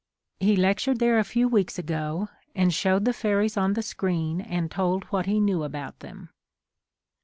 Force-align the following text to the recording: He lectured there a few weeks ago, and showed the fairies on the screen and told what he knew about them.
He 0.39 0.55
lectured 0.55 0.97
there 0.97 1.19
a 1.19 1.23
few 1.23 1.47
weeks 1.47 1.77
ago, 1.77 2.29
and 2.55 2.73
showed 2.73 3.05
the 3.05 3.13
fairies 3.13 3.55
on 3.55 3.73
the 3.73 3.83
screen 3.83 4.41
and 4.41 4.71
told 4.71 5.03
what 5.11 5.27
he 5.27 5.39
knew 5.39 5.61
about 5.61 5.99
them. 5.99 6.29